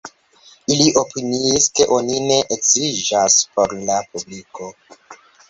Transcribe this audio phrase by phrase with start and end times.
[0.75, 4.73] Ili opiniis, ke oni ne edziĝas por la publiko.